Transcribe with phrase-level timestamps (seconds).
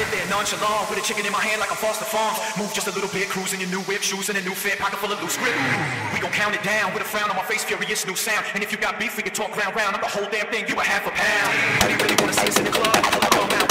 [0.00, 2.40] sit there nonchalant with a chicken in my hand like I'm Foster Farms.
[2.56, 4.98] Move just a little bit, cruising your new whip, shoes and a new fit, pocket
[4.98, 5.52] full of loose grip.
[6.14, 8.46] We gon' count it down with a frown on my face, furious new sound.
[8.54, 9.94] And if you got beef, we can talk round round.
[9.94, 11.52] I'm the whole damn thing, you a half a pound.
[11.84, 12.96] How do you really wanna see us in the club?
[12.96, 13.10] I
[13.60, 13.69] with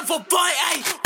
[0.00, 0.99] beautiful boy, ayy.